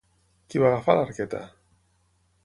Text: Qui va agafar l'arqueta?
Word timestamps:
Qui 0.53 0.61
va 0.63 0.69
agafar 0.69 0.95
l'arqueta? 0.99 1.41